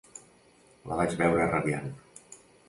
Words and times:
La 0.91 0.97
vaig 1.01 1.13
veure 1.19 1.45
radiant. 1.53 1.93